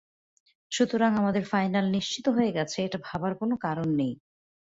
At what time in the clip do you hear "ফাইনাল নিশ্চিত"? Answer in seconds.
1.45-2.25